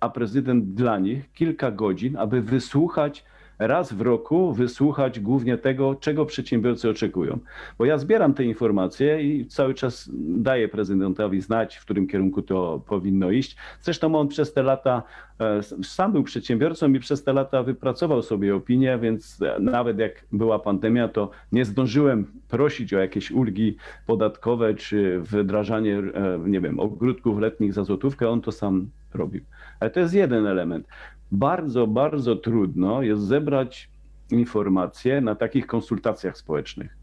[0.01, 3.25] a prezydent dla nich kilka godzin, aby wysłuchać
[3.59, 7.39] raz w roku wysłuchać głównie tego, czego przedsiębiorcy oczekują.
[7.79, 12.83] Bo ja zbieram te informacje i cały czas daję prezydentowi znać, w którym kierunku to
[12.87, 13.57] powinno iść.
[13.83, 15.03] Zresztą on przez te lata
[15.41, 20.59] e, sam był przedsiębiorcą i przez te lata wypracował sobie opinię, więc nawet jak była
[20.59, 27.39] pandemia, to nie zdążyłem prosić o jakieś ulgi podatkowe czy wdrażanie, e, nie wiem, ogródków
[27.39, 28.29] letnich za złotówkę.
[28.29, 29.41] On to sam robił.
[29.81, 30.87] Ale to jest jeden element
[31.33, 33.91] bardzo, bardzo trudno jest zebrać
[34.31, 36.97] informacje na takich konsultacjach społecznych.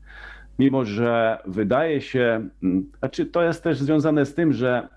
[0.59, 2.49] Mimo, że wydaje się,
[2.99, 4.87] znaczy to jest też związane z tym, że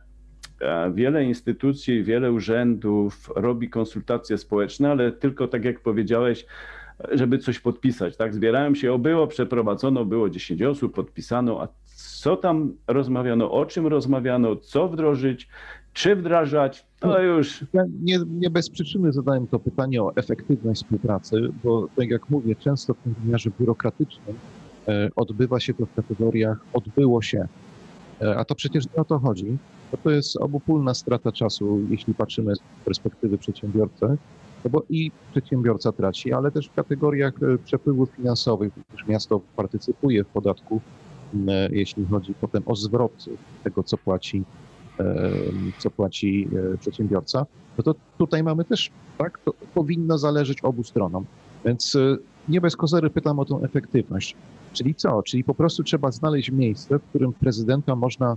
[0.61, 6.47] e, wiele instytucji, wiele urzędów robi konsultacje społeczne, ale tylko tak jak powiedziałeś,
[7.13, 8.17] żeby coś podpisać.
[8.17, 13.67] Tak, zbierałem się, o było, przeprowadzono, było 10 osób, podpisano, a co tam rozmawiano, o
[13.67, 15.49] czym rozmawiano, co wdrożyć,
[15.93, 17.65] czy wdrażać, to już.
[17.73, 22.57] Ja nie, nie bez przyczyny zadałem to pytanie o efektywność współpracy, bo tak jak mówię,
[22.57, 24.37] często w tym wymiarze biurokratycznym
[24.89, 27.49] e, odbywa się to w kategoriach odbyło się.
[28.23, 29.57] E, a to przecież nie o to chodzi.
[29.93, 34.07] Bo to jest obopólna strata czasu, jeśli patrzymy z perspektywy przedsiębiorcy,
[34.65, 40.25] no bo i przedsiębiorca traci, ale też w kategoriach e, przepływów finansowych, gdyż miasto partycypuje
[40.25, 40.81] w podatku,
[41.71, 43.25] jeśli chodzi potem o zwrot
[43.65, 44.45] tego, co płaci
[45.79, 47.47] co płaci e, przedsiębiorca,
[47.79, 51.25] no to tutaj mamy też, tak, to powinno zależeć obu stronom.
[51.65, 52.17] Więc e,
[52.49, 54.37] nie bez kozery pytam o tą efektywność.
[54.73, 55.23] Czyli co?
[55.23, 58.37] Czyli po prostu trzeba znaleźć miejsce, w którym prezydenta można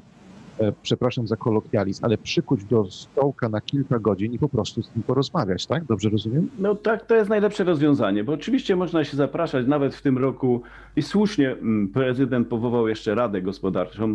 [0.81, 5.03] przepraszam za kolokwializm, ale przykuć do stołka na kilka godzin i po prostu z nim
[5.03, 5.83] porozmawiać, tak?
[5.83, 6.49] Dobrze rozumiem?
[6.59, 10.61] No tak, to jest najlepsze rozwiązanie, bo oczywiście można się zapraszać nawet w tym roku
[10.95, 14.13] i słusznie mm, prezydent powołał jeszcze Radę Gospodarczą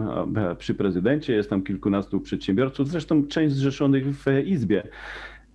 [0.59, 4.83] przy prezydencie, jest tam kilkunastu przedsiębiorców, zresztą część zrzeszonych w Izbie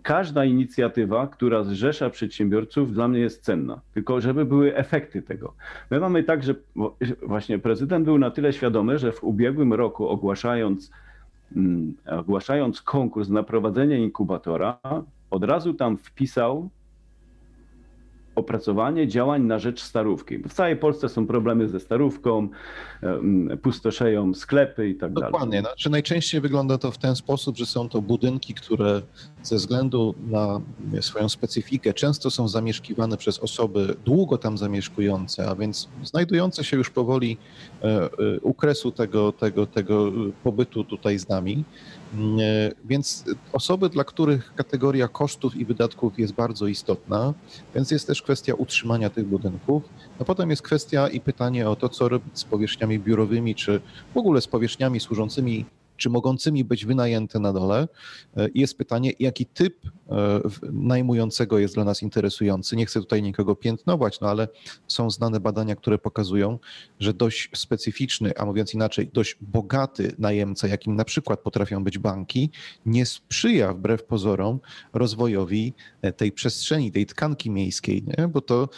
[0.08, 3.82] każda inicjatywa, która zrzesza przedsiębiorców, dla mnie jest cenna.
[3.94, 5.54] Tylko żeby były efekty tego.
[5.92, 6.56] My mamy tak, że
[7.22, 10.92] właśnie prezydent był na tyle świadomy, że w ubiegłym roku ogłaszając
[11.56, 14.80] mm, ogłaszając konkurs na prowadzenie inkubatora,
[15.32, 16.70] od razu tam wpisał
[18.38, 20.38] opracowanie działań na rzecz starówki.
[20.38, 22.50] W całej Polsce są problemy ze starówką,
[23.62, 25.32] pustoszeją sklepy i tak dalej.
[25.32, 25.60] Dokładnie.
[25.60, 29.02] Znaczy najczęściej wygląda to w ten sposób, że są to budynki, które
[29.44, 30.62] ze względu na
[31.02, 36.90] swoją specyfikę często są zamieszkiwane przez osoby długo tam zamieszkujące, a więc znajdujące się już
[36.90, 37.38] powoli
[37.84, 38.10] e, e,
[38.42, 40.12] u kresu tego, tego, tego
[40.44, 41.64] pobytu tutaj z nami.
[42.14, 47.34] E, więc osoby, dla których kategoria kosztów i wydatków jest bardzo istotna,
[47.76, 49.84] więc jest też kwestia utrzymania tych budynków.
[50.20, 53.82] No potem jest kwestia i pytanie o to, co robić z powierzchniami biurowymi, czy
[54.14, 55.66] w ogóle z powierzchniami służącymi
[55.98, 57.88] czy mogącymi być wynajęte na dole.
[58.38, 59.76] E, jest pytanie, jaki typ
[60.72, 62.76] najmującego jest dla nas interesujący.
[62.76, 64.48] Nie chcę tutaj nikogo piętnować, no ale
[64.88, 66.60] są znane badania, które pokazują,
[67.00, 72.50] że dość specyficzny, a mówiąc inaczej, dość bogaty najemca, jakim na przykład potrafią być banki,
[72.86, 74.60] nie sprzyja wbrew pozorom
[74.94, 78.28] rozwojowi e, tej przestrzeni, tej tkanki miejskiej, nie?
[78.28, 78.70] bo to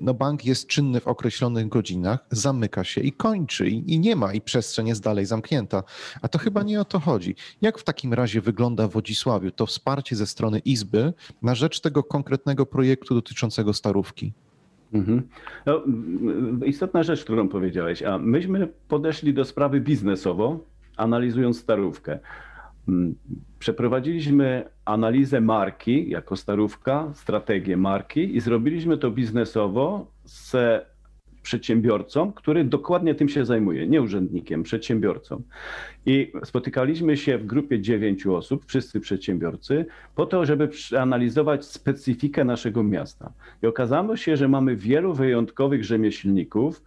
[0.00, 4.32] no bank jest czynny w określonych godzinach, zamyka się i kończy i, i nie ma
[4.32, 5.82] i przestrzeń jest dalej zamknięta.
[6.22, 7.34] A to chyba nie o to chodzi.
[7.60, 12.02] Jak w takim razie wygląda w Wodzisławiu to wsparcie ze strony Izby na rzecz tego
[12.02, 14.32] konkretnego projektu dotyczącego starówki?
[14.92, 15.22] Mhm.
[15.66, 15.82] No,
[16.66, 20.58] istotna rzecz, którą powiedziałeś, a myśmy podeszli do sprawy biznesowo,
[20.96, 22.18] analizując starówkę.
[23.58, 30.56] Przeprowadziliśmy analizę marki jako starówka, strategię marki i zrobiliśmy to biznesowo z
[31.42, 35.42] przedsiębiorcą, który dokładnie tym się zajmuje, nie urzędnikiem, przedsiębiorcą.
[36.06, 42.82] I spotykaliśmy się w grupie dziewięciu osób, wszyscy przedsiębiorcy, po to, żeby przeanalizować specyfikę naszego
[42.82, 43.32] miasta.
[43.62, 46.82] I okazało się, że mamy wielu wyjątkowych rzemieślników,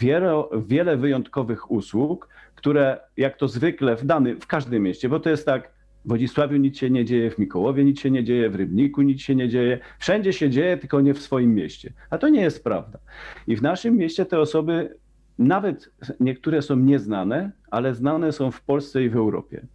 [0.00, 5.30] wiele, wiele wyjątkowych usług, które jak to zwykle w danym, w każdym mieście, bo to
[5.30, 9.02] jest tak, Wodzisławiu nic się nie dzieje, w Mikołowie nic się nie dzieje, w Rybniku
[9.02, 9.78] nic się nie dzieje.
[9.98, 11.92] Wszędzie się dzieje, tylko nie w swoim mieście.
[12.10, 12.98] A to nie jest prawda.
[13.46, 14.96] I w naszym mieście te osoby,
[15.38, 19.66] nawet niektóre są nieznane, ale znane są w Polsce i w Europie.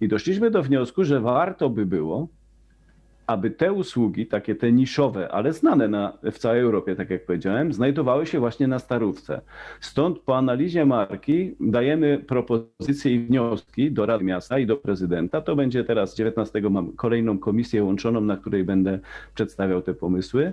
[0.00, 2.28] I doszliśmy do wniosku, że warto by było
[3.26, 7.72] aby te usługi, takie te niszowe, ale znane na, w całej Europie, tak jak powiedziałem,
[7.72, 9.40] znajdowały się właśnie na starówce.
[9.80, 15.40] Stąd po analizie marki dajemy propozycje i wnioski do Rady Miasta i do prezydenta.
[15.40, 18.98] To będzie teraz 19 mam kolejną komisję łączoną, na której będę
[19.34, 20.52] przedstawiał te pomysły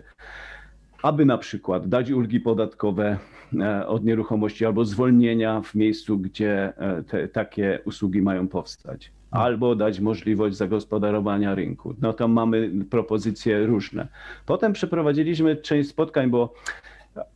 [1.04, 3.18] aby na przykład dać ulgi podatkowe
[3.60, 9.76] e, od nieruchomości albo zwolnienia w miejscu, gdzie e, te, takie usługi mają powstać albo
[9.76, 11.96] dać możliwość zagospodarowania rynku.
[12.02, 14.08] No to mamy propozycje różne.
[14.46, 16.54] Potem przeprowadziliśmy część spotkań, bo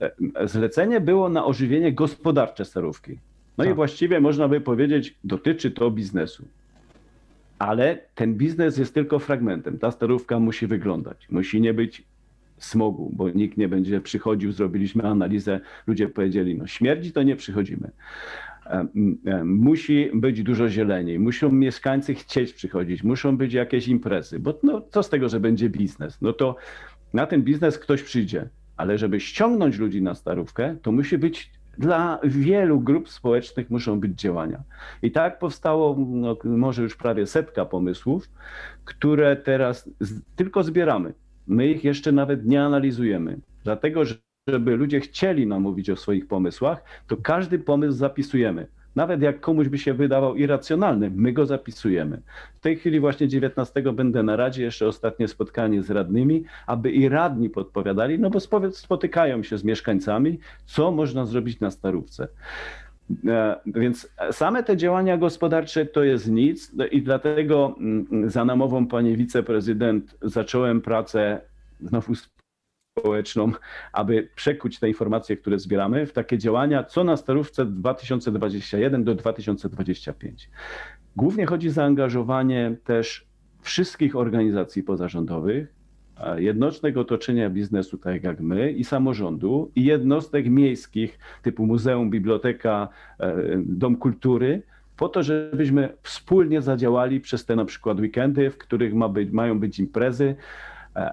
[0.02, 3.12] e, zlecenie było na ożywienie gospodarcze starówki.
[3.58, 3.74] No tak.
[3.74, 6.46] i właściwie można by powiedzieć, dotyczy to biznesu.
[7.60, 9.80] Ale ten biznes jest tylko fragmentem.
[9.80, 11.28] Ta starówka musi wyglądać.
[11.30, 12.04] Musi nie być
[12.58, 14.52] smogu, bo nikt nie będzie przychodził.
[14.52, 17.92] Zrobiliśmy analizę, ludzie powiedzieli, no śmierdzi to nie przychodzimy.
[18.66, 18.88] E,
[19.26, 24.82] e, musi być dużo zieleni, muszą mieszkańcy chcieć przychodzić, muszą być jakieś imprezy, bo no,
[24.90, 26.22] co z tego, że będzie biznes?
[26.22, 26.56] No to
[27.14, 32.20] na ten biznes ktoś przyjdzie, ale żeby ściągnąć ludzi na starówkę, to musi być dla
[32.24, 34.64] wielu grup społecznych muszą być działania.
[35.02, 38.30] I tak powstało no, może już prawie setka pomysłów,
[38.86, 41.14] które teraz z, tylko zbieramy.
[41.48, 44.16] My ich jeszcze nawet nie analizujemy, dlatego że
[44.48, 48.68] żeby ludzie chcieli nam mówić o swoich pomysłach, to każdy pomysł zapisujemy.
[48.96, 52.22] Nawet jak komuś by się wydawał irracjonalny, my go zapisujemy.
[52.56, 57.10] W tej chwili właśnie 19 będę na Radzie, jeszcze ostatnie spotkanie z radnymi, aby i
[57.10, 58.40] radni podpowiadali, no bo
[58.72, 62.28] spotykają się z mieszkańcami, co można zrobić na starówce.
[63.28, 69.18] E, więc same te działania gospodarcze to jest nic i dlatego mm, za namową pani
[69.18, 71.42] wiceprezydent zacząłem pracę
[71.82, 72.14] znowu
[73.00, 73.52] społeczną,
[73.94, 80.50] aby przekuć te informacje, które zbieramy, w takie działania, co na starówce 2021 do 2025.
[81.16, 83.26] Głównie chodzi o zaangażowanie też
[83.62, 85.74] wszystkich organizacji pozarządowych,
[86.38, 93.36] jednostek otoczenia biznesu, tak jak my, i samorządu, i jednostek miejskich typu muzeum, biblioteka, e,
[93.66, 94.62] dom kultury,
[94.98, 99.60] po to, żebyśmy wspólnie zadziałali przez te na przykład weekendy, w których ma być, mają
[99.60, 100.36] być imprezy,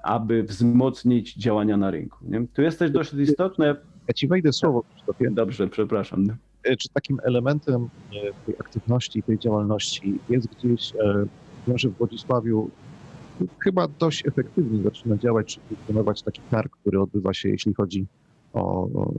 [0.02, 2.18] aby wzmocnić działania na rynku.
[2.28, 2.46] Nie?
[2.54, 3.76] Tu jest też dość istotne.
[4.08, 5.30] Ja ci wejdę słowo, Krzysztofie.
[5.30, 6.26] Dobrze, przepraszam.
[6.64, 10.92] E, czy takim elementem e, tej aktywności, tej działalności jest gdzieś,
[11.74, 12.70] że w Władysławiu
[13.58, 18.06] chyba dość efektywnie zaczyna działać, czy funkcjonować taki targ, który odbywa się, jeśli chodzi
[18.52, 19.12] o, o,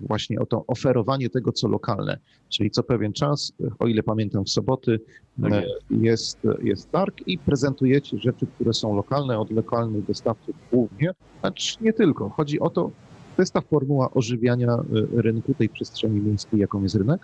[0.00, 2.18] właśnie o to oferowanie tego, co lokalne.
[2.48, 5.00] Czyli co pewien czas, o ile pamiętam w soboty,
[5.42, 11.10] Tak e, jest, jest targ i prezentujecie rzeczy, które są lokalne, od lokalnych dostawców głównie,
[11.42, 12.28] lecz nie tylko.
[12.28, 12.90] Chodzi o to,
[13.36, 17.20] to jest ta formuła ożywiania e, rynku, tej przestrzeni miejskiej, jaką jest rynek.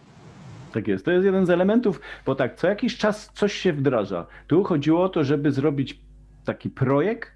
[0.73, 1.05] Tak jest.
[1.05, 4.27] To jest jeden z elementów, bo tak, co jakiś czas coś się wdraża.
[4.47, 6.01] Tu chodziło o to, żeby zrobić
[6.45, 7.34] taki projekt,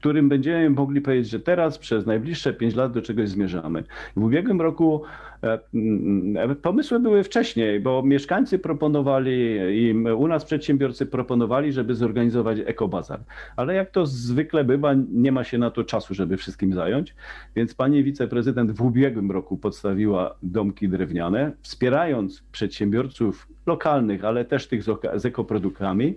[0.00, 3.84] którym będziemy mogli powiedzieć, że teraz przez najbliższe 5 lat do czegoś zmierzamy.
[4.16, 5.02] W ubiegłym roku
[5.42, 9.32] e, pomysły były wcześniej, bo mieszkańcy proponowali
[9.72, 13.20] i u nas przedsiębiorcy proponowali, żeby zorganizować ekobazar.
[13.56, 17.14] Ale jak to zwykle bywa, nie ma się na to czasu, żeby wszystkim zająć.
[17.56, 24.82] Więc pani wiceprezydent w ubiegłym roku podstawiła domki drewniane, wspierając przedsiębiorców lokalnych, ale też tych
[25.14, 26.14] z ekoproduktami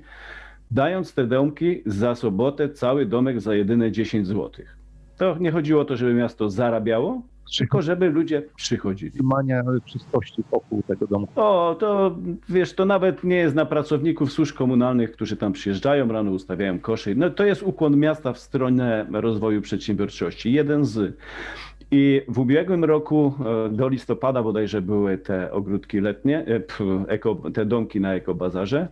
[0.74, 4.66] dając te domki za sobotę cały domek za jedyne 10 zł.
[5.18, 7.22] To nie chodziło o to, żeby miasto zarabiało,
[7.58, 9.12] tylko żeby ludzie przychodzili.
[9.12, 11.34] Trzymania czystości wokół tego domku.
[11.36, 12.16] O, to
[12.50, 17.16] wiesz, to nawet nie jest na pracowników służb komunalnych, którzy tam przyjeżdżają rano, ustawiają kosze.
[17.16, 20.54] No to jest ukłon miasta w stronę rozwoju przedsiębiorczości.
[20.54, 21.18] Jeden z.
[21.92, 23.34] I w ubiegłym roku
[23.66, 28.88] e, do listopada bodajże były te ogródki letnie, e, te domki na ekobazarze.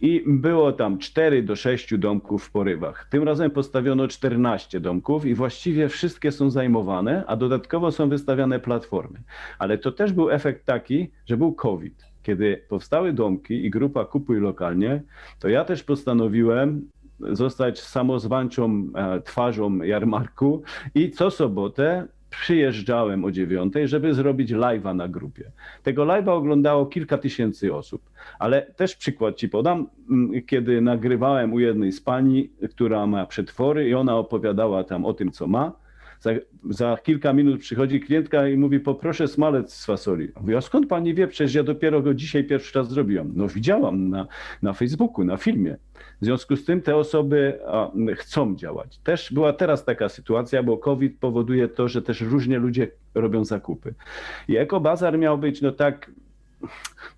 [0.00, 3.08] I było tam 4 do 6 domków w porywach.
[3.10, 9.18] Tym razem postawiono 14 domków i właściwie wszystkie są zajmowane, a dodatkowo są wystawiane platformy.
[9.58, 12.04] Ale to też był efekt taki, że był COVID.
[12.22, 15.02] Kiedy powstały domki i grupa Kupuj Lokalnie,
[15.40, 16.88] to ja też postanowiłem
[17.20, 20.62] zostać samozwańczą e, twarzą jarmarku
[20.94, 25.50] i co sobotę przyjeżdżałem o dziewiątej, żeby zrobić live'a na grupie.
[25.82, 28.02] Tego live'a oglądało kilka tysięcy osób,
[28.38, 33.88] ale też przykład ci podam, mm, kiedy nagrywałem u jednej z pani, która ma przetwory
[33.88, 35.72] i ona opowiadała tam o tym, co ma,
[36.20, 36.30] za,
[36.70, 40.28] za, kilka minut przychodzi klientka i mówi, poproszę smalec z fasoli.
[40.40, 41.28] Mówi, a skąd pani wie?
[41.28, 43.32] Przecież ja dopiero go dzisiaj pierwszy raz zrobiłam.
[43.34, 44.26] No widziałam na,
[44.62, 45.76] na Facebooku, na filmie.
[46.20, 47.58] W związku z tym te osoby
[48.16, 48.98] chcą działać.
[48.98, 53.94] Też była teraz taka sytuacja, bo COVID powoduje to, że też różnie ludzie robią zakupy.
[54.48, 56.10] I ekobazar miał być, no tak,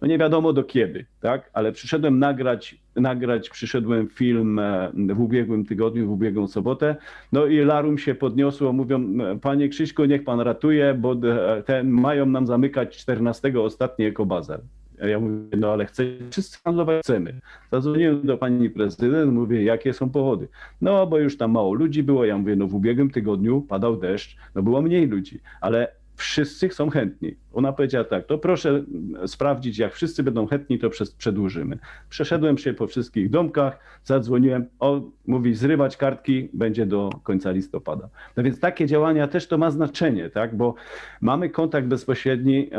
[0.00, 1.50] no nie wiadomo do kiedy, tak?
[1.52, 6.96] Ale przyszedłem nagrać, nagrać, przyszedłem film e, w ubiegłym tygodniu, w ubiegłą sobotę,
[7.32, 9.02] no i larum się podniosło, mówią,
[9.40, 14.60] panie Krzyśku, niech pan ratuje, bo e, ten, mają nam zamykać 14 ostatni ekobazar.
[15.08, 17.40] Ja mówię, no ale chcę, wszyscy handlować chcemy.
[17.72, 20.48] Zadzwoniłem do pani prezydent, mówię, jakie są powody.
[20.80, 22.24] No, bo już tam mało ludzi było.
[22.24, 26.90] Ja mówię, no w ubiegłym tygodniu padał deszcz, no było mniej ludzi, ale wszyscy są
[26.90, 27.36] chętni.
[27.52, 28.84] Ona powiedziała tak, to proszę
[29.26, 31.78] sprawdzić, jak wszyscy będą chętni, to przedłużymy.
[32.08, 38.08] Przeszedłem się po wszystkich domkach, zadzwoniłem, o, mówi, zrywać kartki będzie do końca listopada.
[38.36, 40.74] No więc takie działania też to ma znaczenie, tak, bo
[41.20, 42.70] mamy kontakt bezpośredni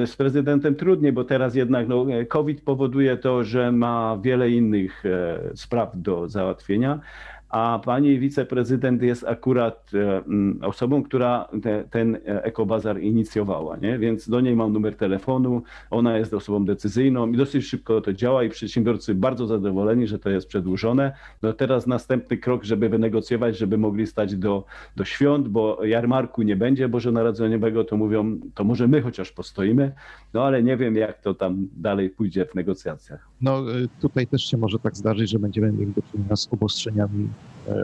[0.00, 5.06] e, z prezydentem trudniej, bo teraz jednak no, COVID powoduje to, że ma wiele innych
[5.06, 7.00] e, spraw do załatwienia,
[7.48, 10.22] a pani wiceprezydent jest akurat e,
[10.66, 13.98] osobą, która te, ten ekobazar inicjowała, nie?
[13.98, 18.44] więc do niej mam numer telefonu, ona jest osobą decyzyjną i dosyć szybko to działa
[18.44, 21.12] i przedsiębiorcy bardzo zadowoleni, że to jest przedłużone.
[21.42, 24.64] No teraz następny krok, żeby wynegocjować, żeby mogli stać do,
[24.96, 29.92] do świąt, bo jarmarku nie będzie Bożonarodzeniowego, to mówią, to może my chociaż postoimy,
[30.34, 33.28] no ale nie wiem jak to tam dalej pójdzie w negocjacjach.
[33.40, 37.24] No y, tutaj też się może tak zdarzyć, że będziemy mieli do czynienia z obostrzeniami
[37.24, 37.37] e,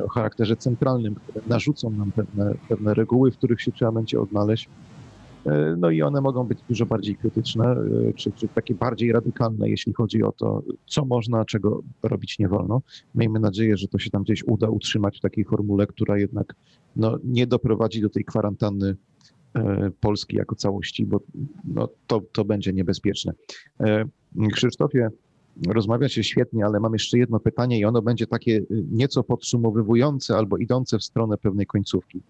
[0.04, 4.68] o charakterze centralnym, które narzucą nam pewne, pewne reguły, w których się trzeba będzie odnaleźć.
[5.46, 9.68] E, no i one mogą być dużo bardziej krytyczne, e, czy, czy takie bardziej radykalne,
[9.68, 12.82] jeśli chodzi o to, co można, czego robić nie wolno.
[13.14, 16.54] Miejmy nadzieję, że to się tam gdzieś uda utrzymać w takiej formule, która jednak
[16.96, 18.96] no, nie doprowadzi do tej kwarantanny
[20.00, 21.20] Polski jako całości, bo
[21.64, 23.32] no, to, to będzie niebezpieczne.
[24.52, 25.08] Krzysztofie,
[25.68, 30.36] rozmawia się świetnie, ale mam jeszcze jedno pytanie i ono będzie takie y, nieco podsumowywujące
[30.36, 32.20] albo idące w stronę pewnej końcówki.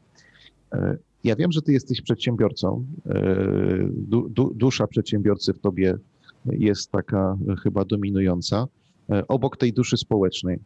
[0.72, 2.84] E, ja wiem, że ty jesteś przedsiębiorcą.
[3.06, 5.98] E, du, du, dusza przedsiębiorcy w tobie
[6.46, 8.66] jest taka chyba dominująca.
[9.10, 10.58] E, obok tej duszy społecznej.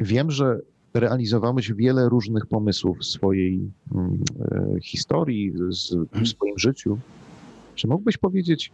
[0.00, 0.60] Wiem, że
[0.94, 4.18] realizowałeś wiele różnych pomysłów w swojej mm,
[4.82, 5.52] historii,
[6.12, 6.98] w swoim życiu.
[7.74, 8.72] Czy mógłbyś powiedzieć,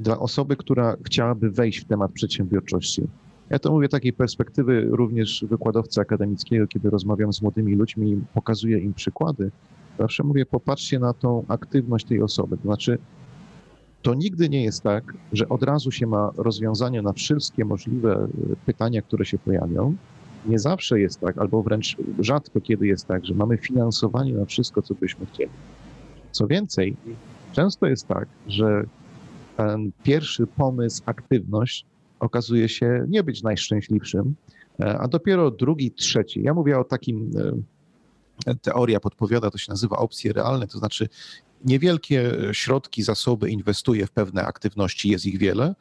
[0.00, 3.02] dla osoby, która chciałaby wejść w temat przedsiębiorczości.
[3.50, 8.78] Ja to mówię takiej perspektywy również wykładowcy akademickiego, kiedy rozmawiam z młodymi ludźmi i pokazuję
[8.78, 9.50] im przykłady.
[9.98, 12.56] Zawsze mówię, popatrzcie na tą aktywność tej osoby.
[12.56, 12.98] To znaczy,
[14.02, 18.56] to nigdy nie jest tak, że od razu się ma rozwiązanie na wszystkie możliwe e,
[18.66, 19.94] pytania, które się pojawią.
[20.46, 24.82] Nie zawsze jest tak, albo wręcz rzadko kiedy jest tak, że mamy finansowanie na wszystko,
[24.82, 25.50] co byśmy chcieli.
[26.32, 26.96] Co więcej,
[27.52, 28.84] często jest tak, że
[29.58, 31.86] ten pierwszy pomysł, aktywność
[32.20, 34.34] okazuje się nie być najszczęśliwszym,
[34.78, 36.42] a dopiero drugi, trzeci.
[36.42, 37.30] Ja mówię o takim,
[38.62, 41.08] teoria podpowiada, to się nazywa opcje realne, to znaczy
[41.64, 45.74] niewielkie środki, zasoby inwestuje w pewne aktywności, jest ich wiele,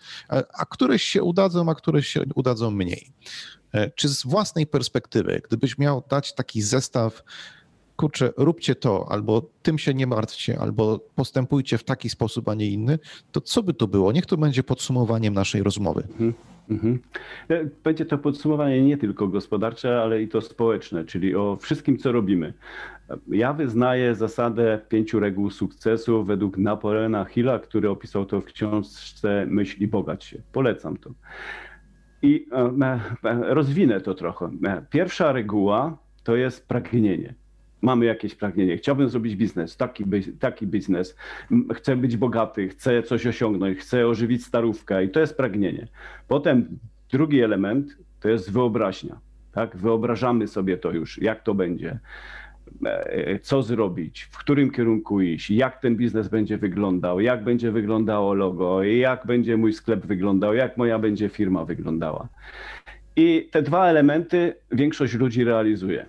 [0.53, 3.11] a któreś się udadzą, a któreś się udadzą mniej.
[3.95, 7.23] Czy z własnej perspektywy, gdybyś miał dać taki zestaw,
[7.97, 12.67] kurczę, róbcie to, albo tym się nie martwcie, albo postępujcie w taki sposób, a nie
[12.67, 12.99] inny,
[13.31, 14.11] to co by to było?
[14.11, 16.03] Niech to będzie podsumowaniem naszej rozmowy.
[16.11, 16.33] Mhm.
[16.69, 16.99] Mhm.
[17.49, 22.11] E, będzie to podsumowanie nie tylko gospodarcze, ale i to społeczne, czyli o wszystkim, co
[22.11, 22.53] robimy.
[23.27, 29.87] Ja wyznaję zasadę pięciu reguł sukcesu według Napoleona Hilla, który opisał to w książce Myśli
[29.87, 30.41] Bogać się.
[30.51, 31.11] Polecam to.
[32.21, 34.51] I e, e, rozwinę to trochę.
[34.89, 37.35] Pierwsza reguła to jest pragnienie
[37.81, 40.03] mamy jakieś pragnienie, chciałbym zrobić biznes, taki,
[40.39, 41.15] taki biznes,
[41.75, 45.87] chcę być bogaty, chcę coś osiągnąć, chcę ożywić starówkę i to jest pragnienie.
[46.27, 46.79] Potem
[47.11, 49.19] drugi element to jest wyobraźnia.
[49.51, 49.77] Tak?
[49.77, 51.99] Wyobrażamy sobie to już, jak to będzie,
[52.85, 58.33] e, co zrobić, w którym kierunku iść, jak ten biznes będzie wyglądał, jak będzie wyglądało
[58.33, 62.27] logo, jak będzie mój sklep wyglądał, jak moja będzie firma wyglądała.
[63.15, 66.05] I te dwa elementy większość ludzi realizuje.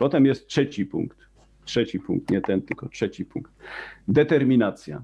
[0.00, 1.18] Potem jest trzeci punkt.
[1.64, 3.52] Trzeci punkt, nie ten, tylko trzeci punkt.
[4.08, 5.02] Determinacja.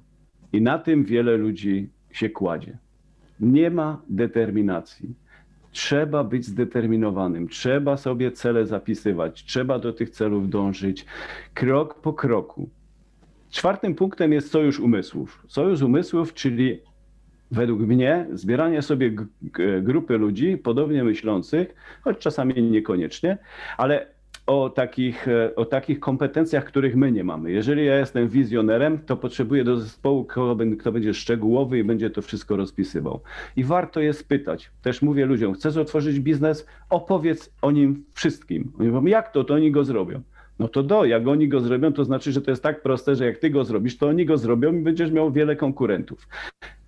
[0.52, 2.78] I na tym wiele ludzi się kładzie.
[3.40, 5.14] Nie ma determinacji.
[5.72, 11.06] Trzeba być zdeterminowanym, trzeba sobie cele zapisywać, trzeba do tych celów dążyć
[11.54, 12.68] krok po kroku.
[13.50, 15.44] Czwartym punktem jest sojusz umysłów.
[15.48, 16.80] Sojusz umysłów, czyli
[17.50, 19.12] według mnie zbieranie sobie
[19.82, 23.38] grupy ludzi podobnie myślących, choć czasami niekoniecznie,
[23.76, 24.15] ale
[24.46, 27.52] o takich, e, o takich kompetencjach, których my nie mamy.
[27.52, 32.56] Jeżeli ja jestem wizjonerem, to potrzebuję do zespołu, kto, będzie szczegółowy i będzie to wszystko
[32.56, 33.20] rozpisywał.
[33.56, 34.70] I warto jest pytać.
[34.82, 36.66] Też mówię ludziom, chcesz otworzyć biznes?
[36.90, 38.72] Opowiedz o nim wszystkim.
[38.78, 39.44] Oni mówią, jak to?
[39.44, 40.22] To oni go zrobią.
[40.58, 43.24] No to do, jak oni go zrobią, to znaczy, że to jest tak proste, że
[43.26, 46.28] jak ty go zrobisz, to oni go zrobią i będziesz miał wiele konkurentów.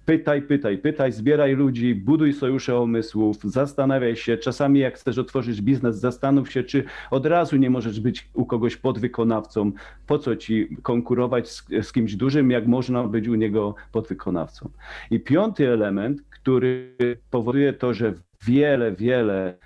[0.08, 4.36] Pytaj, pytaj, pytaj, zbieraj ludzi, buduj sojusze umysłów, zastanawiaj się.
[4.36, 8.76] Czasami, jak chcesz otworzyć biznes, zastanów się, czy od razu nie możesz być u kogoś
[8.76, 9.72] podwykonawcą.
[10.06, 14.70] Po co ci konkurować z, z kimś dużym, jak można być u niego podwykonawcą.
[15.10, 16.96] I piąty element, który
[17.30, 18.14] powoduje to, że
[18.46, 19.58] wiele, wiele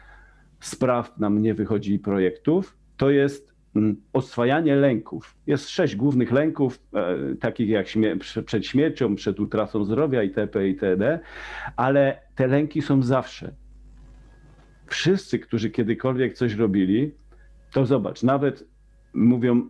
[0.61, 3.52] spraw nam nie wychodzi projektów, to jest
[4.13, 5.37] oswajanie lęków.
[5.47, 8.17] Jest sześć głównych lęków, e, takich jak śmie
[8.47, 10.69] przed śmiercią, przed utratą zdrowia itp.
[10.69, 11.21] itd.,
[11.77, 13.53] ale te lęki są zawsze.
[14.87, 17.15] Wszyscy, którzy kiedykolwiek coś robili,
[17.73, 18.73] to zobacz, nawet
[19.15, 19.69] mówią,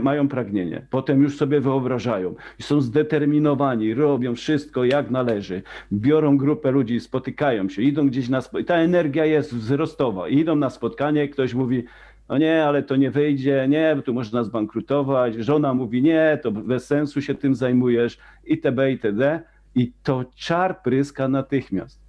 [0.00, 5.62] mają pragnienie, potem już sobie wyobrażają i są zdeterminowani, robią wszystko jak należy,
[5.92, 10.70] biorą grupę ludzi, spotykają się, idą gdzieś na spotkanie, ta energia jest wzrostowa, idą na
[10.70, 11.84] spotkanie, ktoś mówi,
[12.28, 16.86] no nie, ale to nie wyjdzie, nie, tu można zbankrutować, żona mówi nie, to bez
[16.86, 19.42] sensu się tym zajmujesz, itb., itd.
[19.74, 22.00] I to czar pryska natychmiast.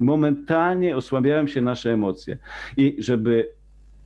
[0.00, 2.38] Momentalnie osłabiają się nasze emocje.
[2.76, 3.48] I żeby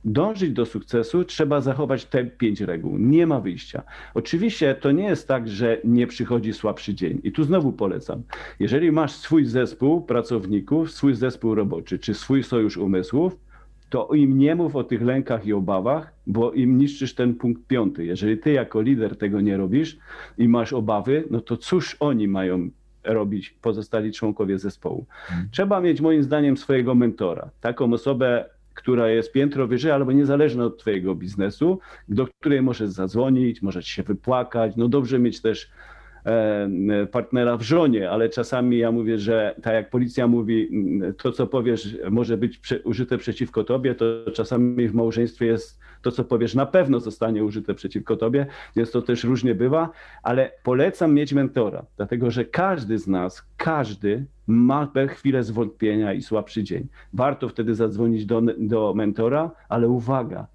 [0.05, 2.97] dążyć do sukcesu, trzeba zachować te pięć reguł.
[2.97, 3.83] Nie ma wyjścia.
[4.13, 7.21] Oczywiście to nie jest tak, że nie przychodzi słabszy dzień.
[7.23, 8.23] I tu znowu polecam.
[8.59, 13.37] Jeżeli masz swój zespół pracowników, swój zespół roboczy, czy swój sojusz umysłów,
[13.89, 18.05] to im nie mów o tych lękach i obawach, bo im niszczysz ten punkt piąty.
[18.05, 19.97] Jeżeli ty jako lider tego nie robisz
[20.37, 22.69] i masz obawy, no to cóż oni mają
[23.03, 25.05] robić pozostali członkowie zespołu.
[25.09, 25.49] Hmm.
[25.51, 30.77] Trzeba mieć moim zdaniem swojego mentora, taką osobę, która jest piętro wyżej albo niezależna od
[30.77, 31.79] twojego biznesu,
[32.09, 34.75] do której możesz zadzwonić, możesz się wypłakać.
[34.75, 35.71] No dobrze mieć też
[37.11, 40.69] partnera w żonie, ale czasami ja mówię, że tak jak policja mówi,
[41.17, 46.23] to co powiesz może być użyte przeciwko tobie, to czasami w małżeństwie jest to, co
[46.23, 48.45] powiesz, na pewno zostanie użyte przeciwko tobie,
[48.75, 49.89] więc to też różnie bywa,
[50.23, 56.63] ale polecam mieć mentora, dlatego że każdy z nas, każdy ma chwilę zwątpienia i słabszy
[56.63, 56.87] dzień.
[57.13, 60.47] Warto wtedy zadzwonić do, do mentora, ale uwaga,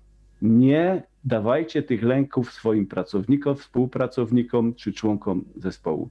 [0.43, 6.09] nie dawajcie tych lęków swoim pracownikom, współpracownikom czy członkom zespołu.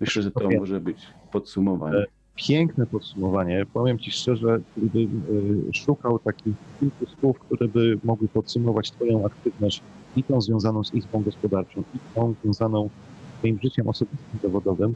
[0.00, 2.04] Myślę, że to może być podsumowanie.
[2.34, 3.66] Piękne podsumowanie.
[3.72, 5.22] Powiem Ci szczerze, gdybym
[5.70, 9.82] e, szukał takich kilku słów, które by mogły podsumować Twoją aktywność
[10.16, 14.94] i tą związaną z Izbą Gospodarczą, i tą związaną z Twoim życiem osobistym, zawodowym,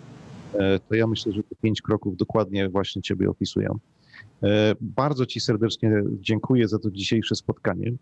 [0.55, 3.79] e, to ja myślę, że te pięć kroków dokładnie właśnie Ciebie opisują.
[4.43, 7.93] E, Bardzo Ci serdecznie dziękuję za to dzisiejsze spotkanie.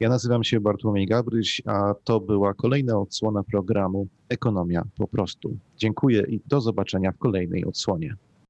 [0.00, 5.56] Ja nazywam się Bartłomiej Gabryś, a to była kolejna odsłona programu Ekonomia po prostu.
[5.76, 8.16] Dziękuję i do zobaczenia w kolejnej odsłonie.